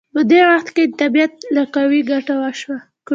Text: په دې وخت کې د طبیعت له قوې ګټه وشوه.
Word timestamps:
په 0.13 0.21
دې 0.29 0.41
وخت 0.49 0.69
کې 0.75 0.83
د 0.87 0.91
طبیعت 1.01 1.33
له 1.55 1.63
قوې 1.75 2.01
ګټه 2.11 2.33
وشوه. 2.41 2.77